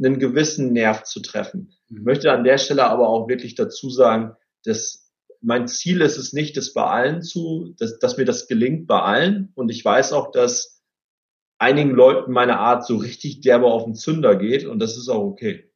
einen 0.02 0.18
gewissen 0.18 0.72
Nerv 0.72 1.04
zu 1.04 1.20
treffen. 1.20 1.72
Mhm. 1.88 2.02
Möchte 2.02 2.32
an 2.32 2.42
der 2.42 2.58
Stelle 2.58 2.86
aber 2.86 3.08
auch 3.08 3.28
wirklich 3.28 3.54
dazu 3.54 3.88
sagen, 3.88 4.32
dass 4.64 5.01
mein 5.42 5.68
Ziel 5.68 6.00
ist 6.00 6.16
es 6.16 6.32
nicht, 6.32 6.56
das 6.56 6.72
bei 6.72 6.84
allen 6.84 7.22
zu, 7.22 7.74
dass, 7.78 7.98
dass 7.98 8.16
mir 8.16 8.24
das 8.24 8.46
gelingt 8.46 8.86
bei 8.86 9.00
allen. 9.00 9.50
Und 9.54 9.70
ich 9.70 9.84
weiß 9.84 10.12
auch, 10.12 10.30
dass 10.30 10.82
einigen 11.58 11.90
Leuten 11.90 12.32
meine 12.32 12.58
Art 12.58 12.86
so 12.86 12.96
richtig 12.96 13.40
derbe 13.40 13.66
auf 13.66 13.84
den 13.84 13.94
Zünder 13.94 14.36
geht 14.36 14.64
und 14.64 14.78
das 14.78 14.96
ist 14.96 15.08
auch 15.08 15.22
okay. 15.22 15.68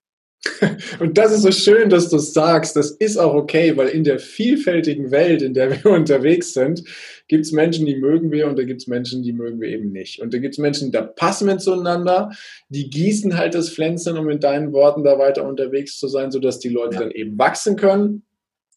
Und 1.00 1.18
das 1.18 1.32
ist 1.32 1.42
so 1.42 1.50
schön, 1.50 1.88
dass 1.90 2.08
du 2.08 2.16
es 2.16 2.32
sagst. 2.32 2.76
Das 2.76 2.90
ist 2.90 3.16
auch 3.16 3.34
okay, 3.34 3.76
weil 3.76 3.88
in 3.88 4.04
der 4.04 4.18
vielfältigen 4.18 5.10
Welt, 5.10 5.42
in 5.42 5.54
der 5.54 5.70
wir 5.84 5.90
unterwegs 5.90 6.52
sind, 6.52 6.84
gibt 7.28 7.44
es 7.44 7.52
Menschen, 7.52 7.86
die 7.86 7.96
mögen 7.96 8.30
wir 8.30 8.46
und 8.46 8.58
da 8.58 8.62
gibt 8.62 8.82
es 8.82 8.86
Menschen, 8.86 9.22
die 9.22 9.32
mögen 9.32 9.60
wir 9.60 9.68
eben 9.68 9.90
nicht. 9.90 10.20
Und 10.20 10.32
da 10.34 10.38
gibt 10.38 10.54
es 10.54 10.58
Menschen, 10.58 10.92
da 10.92 11.02
passen 11.02 11.48
wir 11.48 11.58
zueinander, 11.58 12.30
die 12.68 12.90
gießen 12.90 13.36
halt 13.36 13.54
das 13.54 13.70
Pflänzchen, 13.70 14.16
um 14.16 14.28
in 14.28 14.40
deinen 14.40 14.72
Worten 14.72 15.02
da 15.02 15.18
weiter 15.18 15.46
unterwegs 15.46 15.98
zu 15.98 16.06
sein, 16.06 16.30
sodass 16.30 16.58
die 16.58 16.68
Leute 16.68 16.94
ja. 16.94 17.00
dann 17.00 17.10
eben 17.10 17.38
wachsen 17.38 17.76
können. 17.76 18.25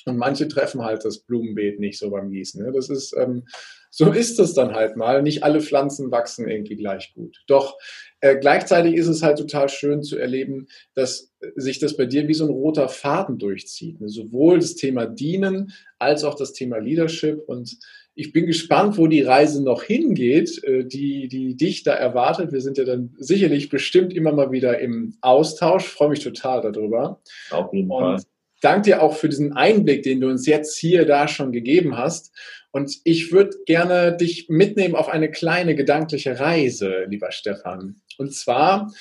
Und 0.05 0.17
manche 0.17 0.47
treffen 0.47 0.83
halt 0.83 1.03
das 1.03 1.19
Blumenbeet 1.19 1.79
nicht 1.79 1.99
so 1.99 2.09
beim 2.09 2.31
Gießen. 2.31 2.63
Ne? 2.63 2.71
Das 2.71 2.89
ist, 2.89 3.15
ähm, 3.17 3.43
so 3.91 4.11
ist 4.11 4.39
es 4.39 4.53
dann 4.53 4.73
halt 4.73 4.95
mal. 4.95 5.21
Nicht 5.21 5.43
alle 5.43 5.61
Pflanzen 5.61 6.11
wachsen 6.11 6.47
irgendwie 6.47 6.75
gleich 6.75 7.13
gut. 7.13 7.43
Doch 7.47 7.77
äh, 8.21 8.37
gleichzeitig 8.37 8.95
ist 8.95 9.07
es 9.07 9.23
halt 9.23 9.39
total 9.39 9.67
schön 9.69 10.03
zu 10.03 10.17
erleben, 10.17 10.67
dass 10.93 11.33
sich 11.55 11.79
das 11.79 11.97
bei 11.97 12.05
dir 12.05 12.27
wie 12.27 12.33
so 12.33 12.45
ein 12.45 12.51
roter 12.51 12.87
Faden 12.87 13.37
durchzieht. 13.37 13.99
Ne? 13.99 14.09
Sowohl 14.09 14.59
das 14.59 14.75
Thema 14.75 15.05
Dienen 15.05 15.73
als 15.97 16.23
auch 16.23 16.35
das 16.35 16.53
Thema 16.53 16.77
Leadership. 16.77 17.41
Und 17.47 17.77
ich 18.15 18.31
bin 18.31 18.45
gespannt, 18.45 18.97
wo 18.97 19.07
die 19.07 19.21
Reise 19.21 19.63
noch 19.63 19.83
hingeht, 19.83 20.63
äh, 20.63 20.85
die, 20.85 21.27
die 21.27 21.55
dich 21.55 21.83
da 21.83 21.93
erwartet. 21.93 22.51
Wir 22.51 22.61
sind 22.61 22.77
ja 22.77 22.85
dann 22.85 23.15
sicherlich 23.17 23.69
bestimmt 23.69 24.13
immer 24.13 24.33
mal 24.33 24.51
wieder 24.51 24.79
im 24.79 25.15
Austausch. 25.21 25.85
Ich 25.85 25.91
freue 25.91 26.09
mich 26.09 26.19
total 26.19 26.61
darüber. 26.61 27.21
Auf 27.49 27.73
jeden 27.73 27.89
Und 27.89 28.01
Fall. 28.01 28.21
Danke 28.61 28.89
dir 28.89 29.01
auch 29.01 29.15
für 29.15 29.29
diesen 29.29 29.53
Einblick, 29.53 30.03
den 30.03 30.21
du 30.21 30.27
uns 30.27 30.45
jetzt 30.45 30.77
hier 30.77 31.05
da 31.05 31.27
schon 31.27 31.51
gegeben 31.51 31.97
hast. 31.97 32.31
Und 32.71 32.97
ich 33.03 33.31
würde 33.31 33.57
gerne 33.65 34.15
dich 34.15 34.49
mitnehmen 34.49 34.95
auf 34.95 35.09
eine 35.09 35.31
kleine 35.31 35.75
gedankliche 35.75 36.39
Reise, 36.39 37.05
lieber 37.07 37.31
Stefan. 37.31 38.01
Und 38.17 38.33
zwar 38.35 38.93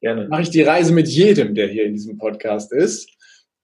gerne. 0.00 0.28
mache 0.28 0.42
ich 0.42 0.50
die 0.50 0.62
Reise 0.62 0.92
mit 0.92 1.08
jedem, 1.08 1.54
der 1.54 1.68
hier 1.68 1.84
in 1.84 1.94
diesem 1.94 2.18
Podcast 2.18 2.72
ist. 2.72 3.10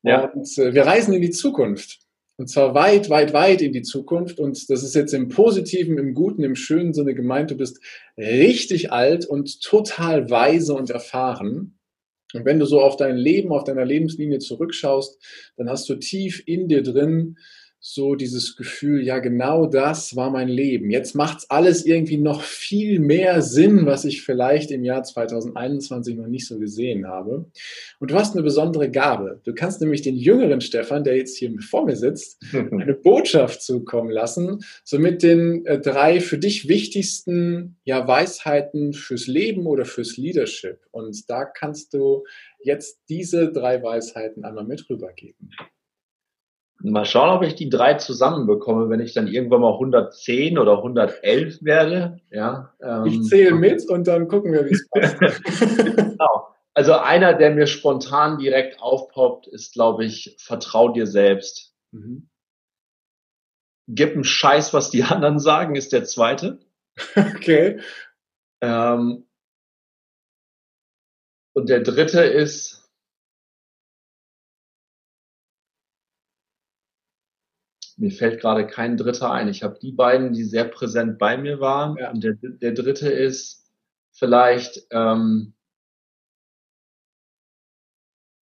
Ja. 0.02 0.24
Und 0.24 0.58
äh, 0.58 0.74
wir 0.74 0.86
reisen 0.86 1.14
in 1.14 1.22
die 1.22 1.30
Zukunft. 1.30 2.00
Und 2.36 2.48
zwar 2.48 2.74
weit, 2.74 3.10
weit, 3.10 3.32
weit 3.32 3.62
in 3.62 3.72
die 3.72 3.82
Zukunft. 3.82 4.40
Und 4.40 4.68
das 4.68 4.82
ist 4.82 4.94
jetzt 4.94 5.14
im 5.14 5.28
positiven, 5.28 5.98
im 5.98 6.14
guten, 6.14 6.42
im 6.42 6.56
schönen 6.56 6.92
Sinne 6.92 7.14
gemeint. 7.14 7.50
Du 7.50 7.56
bist 7.56 7.80
richtig 8.16 8.90
alt 8.90 9.24
und 9.24 9.62
total 9.62 10.28
weise 10.30 10.74
und 10.74 10.90
erfahren. 10.90 11.78
Und 12.34 12.44
wenn 12.44 12.58
du 12.58 12.66
so 12.66 12.80
auf 12.80 12.96
dein 12.96 13.16
Leben, 13.16 13.52
auf 13.52 13.64
deiner 13.64 13.84
Lebenslinie 13.84 14.38
zurückschaust, 14.38 15.18
dann 15.56 15.68
hast 15.68 15.88
du 15.88 15.94
tief 15.94 16.42
in 16.46 16.68
dir 16.68 16.82
drin 16.82 17.36
so 17.86 18.14
dieses 18.14 18.56
Gefühl, 18.56 19.02
ja, 19.04 19.18
genau 19.18 19.66
das 19.66 20.16
war 20.16 20.30
mein 20.30 20.48
Leben. 20.48 20.90
Jetzt 20.90 21.14
macht's 21.14 21.50
alles 21.50 21.84
irgendwie 21.84 22.16
noch 22.16 22.40
viel 22.40 22.98
mehr 22.98 23.42
Sinn, 23.42 23.84
was 23.84 24.06
ich 24.06 24.22
vielleicht 24.22 24.70
im 24.70 24.84
Jahr 24.84 25.02
2021 25.02 26.16
noch 26.16 26.26
nicht 26.26 26.46
so 26.46 26.58
gesehen 26.58 27.06
habe. 27.06 27.44
Und 28.00 28.10
du 28.10 28.14
hast 28.14 28.32
eine 28.32 28.42
besondere 28.42 28.90
Gabe. 28.90 29.42
Du 29.44 29.52
kannst 29.52 29.82
nämlich 29.82 30.00
den 30.00 30.16
jüngeren 30.16 30.62
Stefan, 30.62 31.04
der 31.04 31.18
jetzt 31.18 31.36
hier 31.36 31.54
vor 31.60 31.84
mir 31.84 31.94
sitzt, 31.94 32.42
eine 32.54 32.94
Botschaft 32.94 33.60
zukommen 33.60 34.10
lassen, 34.10 34.64
so 34.82 34.98
mit 34.98 35.22
den 35.22 35.66
äh, 35.66 35.78
drei 35.78 36.20
für 36.20 36.38
dich 36.38 36.66
wichtigsten 36.66 37.76
ja, 37.84 38.08
Weisheiten 38.08 38.94
fürs 38.94 39.26
Leben 39.26 39.66
oder 39.66 39.84
fürs 39.84 40.16
Leadership. 40.16 40.78
Und 40.90 41.28
da 41.28 41.44
kannst 41.44 41.92
du 41.92 42.24
jetzt 42.62 43.02
diese 43.10 43.52
drei 43.52 43.82
Weisheiten 43.82 44.42
einmal 44.42 44.64
mit 44.64 44.88
rübergeben. 44.88 45.50
Mal 46.86 47.06
schauen, 47.06 47.30
ob 47.30 47.42
ich 47.42 47.54
die 47.54 47.70
drei 47.70 47.94
zusammenbekomme, 47.94 48.90
wenn 48.90 49.00
ich 49.00 49.14
dann 49.14 49.26
irgendwann 49.26 49.62
mal 49.62 49.72
110 49.72 50.58
oder 50.58 50.76
111 50.78 51.62
werde. 51.62 52.20
Ja, 52.30 52.74
ähm, 52.82 53.06
ich 53.06 53.22
zähle 53.22 53.54
mit 53.54 53.88
und 53.88 54.06
dann 54.06 54.28
gucken 54.28 54.52
wir, 54.52 54.66
wie 54.66 54.74
es 54.74 54.86
passt. 54.90 55.18
genau. 55.96 56.54
Also 56.74 56.92
einer, 56.94 57.34
der 57.34 57.52
mir 57.54 57.66
spontan 57.66 58.36
direkt 58.36 58.82
aufpoppt, 58.82 59.46
ist, 59.46 59.72
glaube 59.72 60.04
ich, 60.04 60.36
vertrau 60.38 60.90
dir 60.90 61.06
selbst. 61.06 61.74
Mhm. 61.92 62.28
Gib 63.88 64.12
einen 64.12 64.24
Scheiß, 64.24 64.74
was 64.74 64.90
die 64.90 65.02
anderen 65.04 65.38
sagen, 65.38 65.76
ist 65.76 65.92
der 65.92 66.04
zweite. 66.04 66.58
Okay. 67.16 67.80
Ähm, 68.60 69.26
und 71.54 71.68
der 71.68 71.80
dritte 71.80 72.20
ist, 72.20 72.83
mir 77.96 78.10
fällt 78.10 78.40
gerade 78.40 78.66
kein 78.66 78.96
dritter 78.96 79.30
ein. 79.30 79.48
Ich 79.48 79.62
habe 79.62 79.78
die 79.80 79.92
beiden, 79.92 80.32
die 80.32 80.44
sehr 80.44 80.64
präsent 80.64 81.18
bei 81.18 81.36
mir 81.36 81.60
waren. 81.60 81.96
Ja. 81.96 82.10
Und 82.10 82.24
der, 82.24 82.34
der 82.34 82.72
dritte 82.72 83.08
ist 83.10 83.70
vielleicht, 84.10 84.86
ähm, 84.90 85.54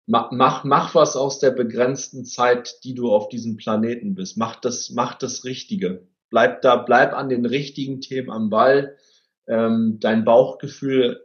mach, 0.07 0.31
mach, 0.31 0.63
mach 0.63 0.95
was 0.95 1.15
aus 1.15 1.39
der 1.39 1.51
begrenzten 1.51 2.25
Zeit, 2.25 2.83
die 2.83 2.95
du 2.95 3.11
auf 3.11 3.29
diesem 3.29 3.57
Planeten 3.57 4.15
bist. 4.15 4.37
Mach 4.37 4.55
das, 4.55 4.89
mach 4.89 5.15
das 5.15 5.43
Richtige. 5.43 6.07
Bleib 6.29 6.61
da, 6.61 6.75
bleib 6.75 7.13
an 7.13 7.29
den 7.29 7.45
richtigen 7.45 8.01
Themen 8.01 8.31
am 8.31 8.49
Ball. 8.49 8.97
Ähm, 9.47 9.97
dein 9.99 10.25
Bauchgefühl 10.25 11.23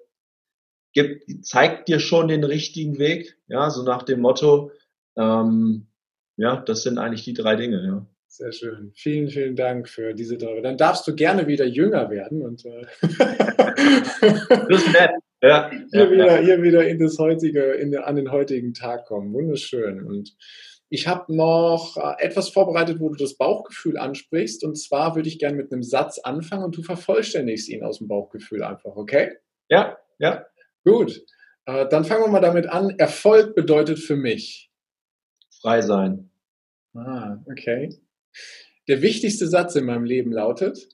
gibt, 0.92 1.44
zeigt 1.44 1.88
dir 1.88 1.98
schon 1.98 2.28
den 2.28 2.44
richtigen 2.44 2.98
Weg. 2.98 3.38
Ja, 3.48 3.70
so 3.70 3.82
nach 3.82 4.02
dem 4.02 4.20
Motto, 4.20 4.70
ähm, 5.16 5.88
ja, 6.42 6.56
das 6.56 6.82
sind 6.82 6.98
eigentlich 6.98 7.22
die 7.22 7.34
drei 7.34 7.54
Dinge, 7.54 7.84
ja. 7.86 8.04
Sehr 8.26 8.50
schön. 8.50 8.90
Vielen, 8.96 9.28
vielen 9.28 9.54
Dank 9.54 9.88
für 9.88 10.12
diese 10.12 10.36
drei. 10.36 10.60
Dann 10.60 10.76
darfst 10.76 11.06
du 11.06 11.14
gerne 11.14 11.46
wieder 11.46 11.66
jünger 11.66 12.10
werden 12.10 12.42
und 12.42 12.64
äh 12.64 12.84
das 13.00 14.84
ist 14.84 14.92
nett. 14.92 15.10
Ja, 15.40 15.70
hier, 15.70 15.86
ja, 15.92 16.10
wieder, 16.10 16.26
ja. 16.26 16.36
hier 16.38 16.62
wieder 16.62 16.88
in 16.88 16.98
das 16.98 17.18
heutige, 17.18 17.74
in, 17.74 17.96
an 17.96 18.16
den 18.16 18.32
heutigen 18.32 18.74
Tag 18.74 19.06
kommen. 19.06 19.32
Wunderschön. 19.32 20.04
Und 20.04 20.34
ich 20.88 21.06
habe 21.06 21.32
noch 21.32 21.96
äh, 21.96 22.24
etwas 22.24 22.48
vorbereitet, 22.48 22.98
wo 22.98 23.08
du 23.08 23.16
das 23.16 23.36
Bauchgefühl 23.36 23.96
ansprichst. 23.96 24.64
Und 24.64 24.76
zwar 24.76 25.14
würde 25.14 25.28
ich 25.28 25.38
gerne 25.38 25.56
mit 25.56 25.72
einem 25.72 25.84
Satz 25.84 26.18
anfangen 26.18 26.64
und 26.64 26.76
du 26.76 26.82
vervollständigst 26.82 27.68
ihn 27.68 27.84
aus 27.84 27.98
dem 27.98 28.08
Bauchgefühl 28.08 28.64
einfach, 28.64 28.96
okay? 28.96 29.36
Ja, 29.68 29.96
ja. 30.18 30.44
Gut. 30.84 31.22
Äh, 31.66 31.86
dann 31.88 32.04
fangen 32.04 32.24
wir 32.24 32.30
mal 32.30 32.40
damit 32.40 32.68
an. 32.68 32.90
Erfolg 32.98 33.54
bedeutet 33.54 34.00
für 34.00 34.16
mich. 34.16 34.72
Frei 35.60 35.80
sein. 35.80 36.31
Ah, 36.94 37.38
okay. 37.50 37.90
Der 38.88 39.02
wichtigste 39.02 39.48
Satz 39.48 39.76
in 39.76 39.86
meinem 39.86 40.04
Leben 40.04 40.32
lautet, 40.32 40.88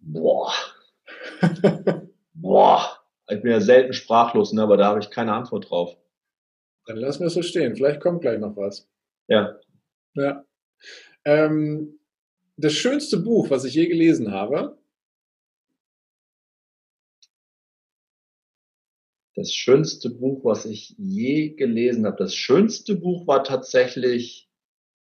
Boah. 0.00 0.52
Boah. 2.34 2.98
Ich 3.30 3.42
bin 3.42 3.50
ja 3.52 3.60
selten 3.60 3.92
sprachlos, 3.92 4.52
ne, 4.52 4.62
aber 4.62 4.76
da 4.78 4.86
habe 4.86 5.00
ich 5.00 5.10
keine 5.10 5.34
Antwort 5.34 5.70
drauf. 5.70 5.96
Dann 6.86 6.96
lassen 6.96 7.20
wir 7.20 7.26
es 7.26 7.34
so 7.34 7.42
stehen. 7.42 7.76
Vielleicht 7.76 8.00
kommt 8.00 8.22
gleich 8.22 8.38
noch 8.38 8.56
was. 8.56 8.88
Ja. 9.28 9.58
Ja. 10.14 10.44
Ähm, 11.24 11.97
das 12.58 12.72
schönste 12.72 13.18
Buch, 13.18 13.50
was 13.50 13.64
ich 13.64 13.74
je 13.74 13.86
gelesen 13.86 14.32
habe? 14.32 14.76
Das 19.36 19.52
schönste 19.52 20.10
Buch, 20.10 20.44
was 20.44 20.66
ich 20.66 20.96
je 20.98 21.50
gelesen 21.50 22.04
habe. 22.04 22.16
Das 22.16 22.34
schönste 22.34 22.96
Buch 22.96 23.28
war 23.28 23.44
tatsächlich 23.44 24.50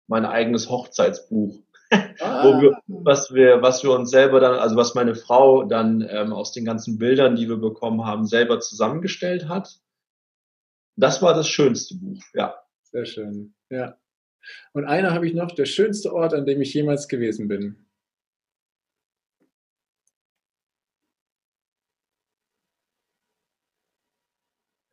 mein 0.07 0.25
eigenes 0.25 0.69
Hochzeitsbuch. 0.69 1.63
Ah. 2.21 2.43
Wo 2.43 2.61
wir, 2.61 2.77
was 2.85 3.33
wir, 3.33 3.63
was 3.63 3.81
wir 3.81 3.89
uns 3.91 4.11
selber 4.11 4.39
dann, 4.39 4.59
also 4.59 4.75
was 4.75 4.93
meine 4.93 5.15
Frau 5.15 5.63
dann 5.63 6.05
ähm, 6.07 6.33
aus 6.33 6.51
den 6.51 6.63
ganzen 6.63 6.99
Bildern, 6.99 7.35
die 7.35 7.49
wir 7.49 7.57
bekommen 7.57 8.05
haben, 8.05 8.27
selber 8.27 8.59
zusammengestellt 8.59 9.47
hat. 9.47 9.79
Das 10.95 11.23
war 11.23 11.33
das 11.33 11.47
schönste 11.47 11.95
Buch, 11.95 12.21
ja. 12.35 12.53
Sehr 12.83 13.05
schön, 13.05 13.55
ja. 13.71 13.97
Und 14.73 14.85
einer 14.85 15.13
habe 15.13 15.27
ich 15.27 15.33
noch, 15.33 15.51
der 15.51 15.65
schönste 15.65 16.13
Ort, 16.13 16.33
an 16.33 16.45
dem 16.45 16.61
ich 16.61 16.73
jemals 16.73 17.07
gewesen 17.07 17.47
bin. 17.47 17.85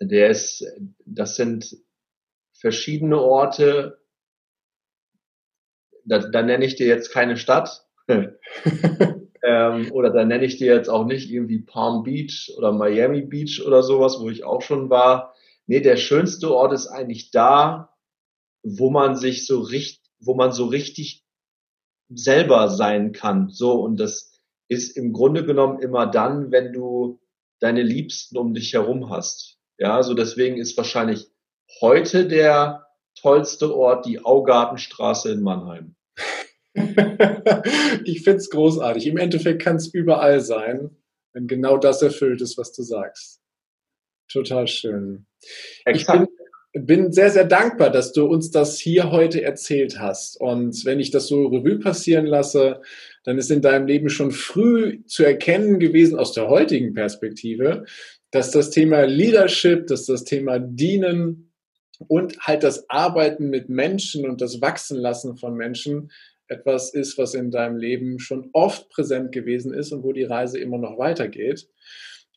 Der 0.01 0.31
ist, 0.31 0.65
das 1.05 1.37
sind 1.37 1.77
verschiedene 2.53 3.21
Orte. 3.21 3.99
Da, 6.05 6.19
da 6.19 6.43
nenne 6.43 6.65
ich 6.65 6.77
dir 6.77 6.87
jetzt 6.87 7.13
keine 7.13 7.37
Stadt. 7.37 7.87
ähm, 8.09 9.93
oder 9.93 10.11
da 10.11 10.25
nenne 10.25 10.45
ich 10.45 10.59
dir 10.59 10.75
jetzt 10.75 10.89
auch 10.89 11.05
nicht 11.05 11.31
irgendwie 11.31 11.59
Palm 11.59 12.05
Beach 12.05 12.53
oder 12.57 12.73
Miami 12.73 13.23
Beach 13.23 13.65
oder 13.67 13.83
sowas, 13.83 14.19
wo 14.21 14.29
ich 14.29 14.45
auch 14.45 14.63
schon 14.63 14.91
war. 14.91 15.35
Nee, 15.67 15.81
der 15.81 15.97
schönste 15.97 16.55
Ort 16.55 16.73
ist 16.73 16.87
eigentlich 16.87 17.31
da, 17.31 17.96
wo 18.67 18.91
man 18.91 19.15
sich 19.15 19.47
so 19.47 19.61
richtig, 19.61 20.03
wo 20.19 20.35
man 20.35 20.51
so 20.53 20.67
richtig 20.67 21.25
selber 22.09 22.69
sein 22.69 23.13
kann. 23.13 23.49
So, 23.49 23.75
und 23.75 23.99
das 23.99 24.41
ist 24.69 24.97
im 24.97 25.13
Grunde 25.13 25.45
genommen 25.45 25.79
immer 25.81 26.07
dann, 26.07 26.51
wenn 26.51 26.73
du 26.73 27.21
deine 27.61 27.83
Liebsten 27.83 28.37
um 28.37 28.55
dich 28.55 28.73
herum 28.73 29.09
hast. 29.09 29.59
Ja, 29.79 30.03
so 30.03 30.15
deswegen 30.15 30.57
ist 30.57 30.77
wahrscheinlich 30.77 31.29
heute 31.81 32.27
der 32.27 32.87
tollste 33.15 33.75
Ort 33.75 34.05
die 34.05 34.25
Augartenstraße 34.25 35.31
in 35.31 35.43
Mannheim. 35.43 35.95
ich 38.05 38.25
finde 38.25 38.39
es 38.39 38.51
großartig. 38.51 39.07
Im 39.07 39.17
Endeffekt 39.17 39.63
kann 39.63 39.77
es 39.77 39.93
überall 39.95 40.41
sein, 40.41 40.91
wenn 41.33 41.47
genau 41.47 41.79
das 41.79 42.03
erfüllt 42.03 42.41
ist, 42.41 42.59
was 42.59 42.73
du 42.73 42.83
sagst. 42.83 43.41
Total 44.31 44.67
schön. 44.67 45.27
Exakt. 45.85 46.23
Ich 46.23 46.27
bin 46.27 46.46
bin 46.85 47.13
sehr, 47.13 47.31
sehr 47.31 47.45
dankbar, 47.45 47.91
dass 47.91 48.13
du 48.13 48.27
uns 48.27 48.51
das 48.51 48.79
hier 48.79 49.11
heute 49.11 49.43
erzählt 49.43 49.99
hast. 49.99 50.41
Und 50.41 50.85
wenn 50.85 51.01
ich 51.01 51.11
das 51.11 51.27
so 51.27 51.47
Revue 51.47 51.79
passieren 51.79 52.27
lasse, 52.27 52.81
dann 53.25 53.39
ist 53.39 53.51
in 53.51 53.63
deinem 53.63 53.87
Leben 53.87 54.09
schon 54.09 54.31
früh 54.31 55.03
zu 55.07 55.25
erkennen 55.25 55.79
gewesen 55.79 56.19
aus 56.19 56.33
der 56.33 56.49
heutigen 56.49 56.93
Perspektive, 56.93 57.85
dass 58.31 58.51
das 58.51 58.71
Thema 58.71 59.05
Leadership, 59.05 59.87
dass 59.87 60.07
das 60.07 60.25
Thema 60.25 60.59
Dienen 60.59 61.53
und 62.09 62.39
halt 62.41 62.63
das 62.63 62.91
Arbeiten 62.91 63.49
mit 63.49 63.69
Menschen 63.69 64.29
und 64.29 64.41
das 64.41 64.61
Wachsenlassen 64.61 65.37
von 65.37 65.55
Menschen 65.55 66.11
etwas 66.49 66.93
ist, 66.93 67.19
was 67.19 67.35
in 67.35 67.51
deinem 67.51 67.77
Leben 67.77 68.19
schon 68.19 68.51
oft 68.53 68.89
präsent 68.91 69.33
gewesen 69.33 69.73
ist 69.73 69.93
und 69.93 70.03
wo 70.05 70.13
die 70.13 70.25
Reise 70.25 70.59
immer 70.59 70.79
noch 70.79 70.99
weitergeht. 70.99 71.69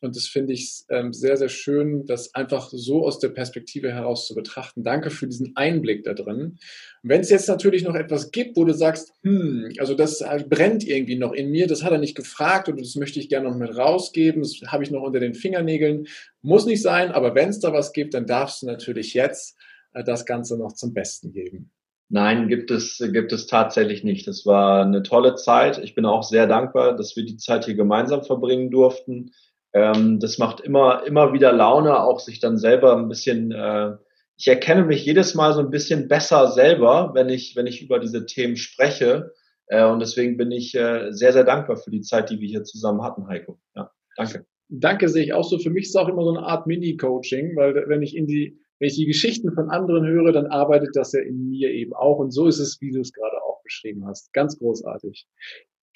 Und 0.00 0.16
das 0.16 0.26
finde 0.26 0.54
ich 0.54 0.84
ähm, 0.88 1.12
sehr, 1.12 1.36
sehr 1.36 1.50
schön, 1.50 2.06
das 2.06 2.34
einfach 2.34 2.70
so 2.72 3.04
aus 3.06 3.18
der 3.18 3.28
Perspektive 3.28 3.92
heraus 3.92 4.26
zu 4.26 4.34
betrachten. 4.34 4.82
Danke 4.82 5.10
für 5.10 5.26
diesen 5.26 5.56
Einblick 5.56 6.04
da 6.04 6.14
drin. 6.14 6.58
Wenn 7.02 7.20
es 7.20 7.30
jetzt 7.30 7.48
natürlich 7.48 7.84
noch 7.84 7.94
etwas 7.94 8.30
gibt, 8.30 8.56
wo 8.56 8.64
du 8.64 8.72
sagst, 8.72 9.12
hm, 9.22 9.72
also 9.78 9.94
das 9.94 10.22
äh, 10.22 10.44
brennt 10.48 10.86
irgendwie 10.86 11.16
noch 11.16 11.32
in 11.32 11.50
mir, 11.50 11.66
das 11.66 11.82
hat 11.82 11.92
er 11.92 11.98
nicht 11.98 12.16
gefragt 12.16 12.68
und 12.68 12.80
das 12.80 12.94
möchte 12.94 13.20
ich 13.20 13.28
gerne 13.28 13.48
noch 13.48 13.56
mit 13.56 13.76
rausgeben, 13.76 14.42
das 14.42 14.60
habe 14.66 14.84
ich 14.84 14.90
noch 14.90 15.02
unter 15.02 15.20
den 15.20 15.34
Fingernägeln, 15.34 16.06
muss 16.40 16.64
nicht 16.64 16.82
sein, 16.82 17.12
aber 17.12 17.34
wenn 17.34 17.50
es 17.50 17.60
da 17.60 17.72
was 17.72 17.92
gibt, 17.92 18.14
dann 18.14 18.26
darfst 18.26 18.62
du 18.62 18.66
natürlich 18.66 19.12
jetzt 19.12 19.56
äh, 19.92 20.02
das 20.02 20.24
Ganze 20.24 20.56
noch 20.56 20.72
zum 20.72 20.94
Besten 20.94 21.32
geben. 21.32 21.70
Nein, 22.12 22.48
gibt 22.48 22.72
es, 22.72 22.98
gibt 23.12 23.32
es 23.32 23.46
tatsächlich 23.46 24.02
nicht. 24.02 24.26
Es 24.26 24.44
war 24.44 24.84
eine 24.84 25.04
tolle 25.04 25.36
Zeit. 25.36 25.78
Ich 25.78 25.94
bin 25.94 26.04
auch 26.04 26.24
sehr 26.24 26.48
dankbar, 26.48 26.96
dass 26.96 27.14
wir 27.14 27.24
die 27.24 27.36
Zeit 27.36 27.66
hier 27.66 27.76
gemeinsam 27.76 28.24
verbringen 28.24 28.72
durften. 28.72 29.30
Ähm, 29.72 30.18
das 30.18 30.38
macht 30.38 30.60
immer, 30.60 31.04
immer 31.06 31.32
wieder 31.32 31.52
Laune, 31.52 32.00
auch 32.00 32.20
sich 32.20 32.40
dann 32.40 32.58
selber 32.58 32.96
ein 32.96 33.08
bisschen, 33.08 33.52
äh, 33.52 33.96
ich 34.36 34.48
erkenne 34.48 34.84
mich 34.84 35.04
jedes 35.04 35.34
Mal 35.34 35.52
so 35.52 35.60
ein 35.60 35.70
bisschen 35.70 36.08
besser 36.08 36.50
selber, 36.50 37.12
wenn 37.14 37.28
ich, 37.28 37.54
wenn 37.56 37.66
ich 37.66 37.82
über 37.82 37.98
diese 37.98 38.26
Themen 38.26 38.56
spreche. 38.56 39.32
Äh, 39.66 39.84
und 39.84 40.00
deswegen 40.00 40.36
bin 40.36 40.50
ich 40.50 40.74
äh, 40.74 41.12
sehr, 41.12 41.32
sehr 41.32 41.44
dankbar 41.44 41.76
für 41.76 41.90
die 41.90 42.00
Zeit, 42.00 42.30
die 42.30 42.40
wir 42.40 42.48
hier 42.48 42.64
zusammen 42.64 43.02
hatten, 43.02 43.28
Heiko. 43.28 43.60
Ja, 43.76 43.90
danke. 44.16 44.46
Danke 44.72 45.08
sehe 45.08 45.24
ich 45.24 45.32
auch 45.32 45.44
so. 45.44 45.58
Für 45.58 45.70
mich 45.70 45.84
ist 45.84 45.90
es 45.90 45.96
auch 45.96 46.08
immer 46.08 46.22
so 46.22 46.30
eine 46.30 46.46
Art 46.46 46.66
Mini-Coaching, 46.66 47.56
weil 47.56 47.74
wenn 47.88 48.02
ich 48.02 48.16
in 48.16 48.26
die, 48.26 48.56
wenn 48.78 48.88
ich 48.88 48.94
die 48.94 49.06
Geschichten 49.06 49.52
von 49.52 49.68
anderen 49.68 50.06
höre, 50.06 50.32
dann 50.32 50.46
arbeitet 50.46 50.90
das 50.94 51.12
ja 51.12 51.20
in 51.20 51.50
mir 51.50 51.70
eben 51.70 51.92
auch. 51.92 52.18
Und 52.18 52.30
so 52.30 52.46
ist 52.46 52.60
es, 52.60 52.80
wie 52.80 52.92
du 52.92 53.00
es 53.00 53.12
gerade 53.12 53.36
auch 53.42 53.62
beschrieben 53.64 54.06
hast. 54.06 54.32
Ganz 54.32 54.58
großartig. 54.58 55.26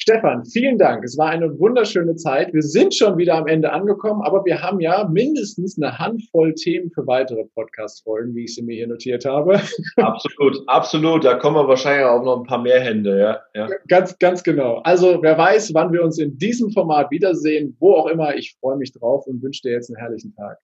Stefan, 0.07 0.45
vielen 0.45 0.77
Dank. 0.77 1.03
Es 1.03 1.17
war 1.17 1.31
eine 1.31 1.59
wunderschöne 1.59 2.15
Zeit. 2.17 2.53
Wir 2.53 2.61
sind 2.61 2.95
schon 2.95 3.17
wieder 3.17 3.37
am 3.37 3.47
Ende 3.47 3.73
angekommen, 3.73 4.21
aber 4.21 4.45
wir 4.45 4.61
haben 4.61 4.79
ja 4.79 5.09
mindestens 5.11 5.81
eine 5.81 5.99
Handvoll 5.99 6.53
Themen 6.53 6.91
für 6.91 7.07
weitere 7.07 7.45
Podcast-Folgen, 7.55 8.35
wie 8.35 8.45
ich 8.45 8.55
sie 8.55 8.61
mir 8.61 8.75
hier 8.75 8.87
notiert 8.87 9.25
habe. 9.25 9.63
Absolut, 9.97 10.59
absolut. 10.67 11.25
Da 11.25 11.37
kommen 11.37 11.57
wir 11.57 11.67
wahrscheinlich 11.69 12.05
auch 12.05 12.23
noch 12.23 12.37
ein 12.37 12.45
paar 12.45 12.61
mehr 12.61 12.81
Hände, 12.81 13.19
ja. 13.19 13.41
ja. 13.55 13.71
Ganz, 13.89 14.19
ganz 14.19 14.43
genau. 14.43 14.83
Also 14.85 15.23
wer 15.23 15.39
weiß, 15.39 15.73
wann 15.73 15.91
wir 15.91 16.05
uns 16.05 16.19
in 16.19 16.37
diesem 16.37 16.71
Format 16.73 17.11
wiedersehen, 17.11 17.75
wo 17.81 17.95
auch 17.95 18.07
immer. 18.07 18.37
Ich 18.37 18.59
freue 18.61 18.77
mich 18.77 18.93
drauf 18.93 19.27
und 19.27 19.43
wünsche 19.43 19.62
dir 19.62 19.73
jetzt 19.73 19.88
einen 19.88 19.97
herrlichen 19.97 20.35
Tag. 20.35 20.59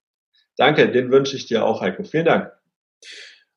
Danke, 0.55 0.91
den 0.91 1.09
wünsche 1.09 1.35
ich 1.35 1.47
dir 1.47 1.65
auch, 1.65 1.81
Heiko. 1.81 2.03
Vielen 2.03 2.25
Dank. 2.25 2.51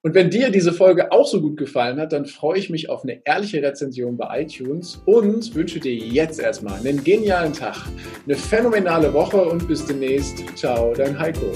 Und 0.04 0.14
wenn 0.14 0.28
dir 0.28 0.50
diese 0.50 0.74
Folge 0.74 1.12
auch 1.12 1.26
so 1.26 1.40
gut 1.40 1.56
gefallen 1.56 1.98
hat, 1.98 2.12
dann 2.12 2.26
freue 2.26 2.58
ich 2.58 2.68
mich 2.68 2.90
auf 2.90 3.04
eine 3.04 3.22
ehrliche 3.24 3.62
Rezension 3.62 4.18
bei 4.18 4.42
iTunes 4.42 5.00
und 5.06 5.54
wünsche 5.54 5.80
dir 5.80 5.94
jetzt 5.94 6.38
erstmal 6.38 6.78
einen 6.78 7.02
genialen 7.02 7.54
Tag, 7.54 7.76
eine 8.26 8.36
phänomenale 8.36 9.14
Woche 9.14 9.42
und 9.42 9.66
bis 9.66 9.86
demnächst. 9.86 10.44
Ciao, 10.56 10.92
dein 10.92 11.18
Heiko. 11.18 11.46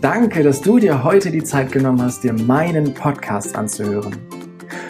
Danke, 0.00 0.44
dass 0.44 0.60
du 0.60 0.78
dir 0.78 1.02
heute 1.02 1.32
die 1.32 1.42
Zeit 1.42 1.72
genommen 1.72 2.02
hast, 2.02 2.22
dir 2.22 2.34
meinen 2.34 2.94
Podcast 2.94 3.56
anzuhören. 3.56 4.39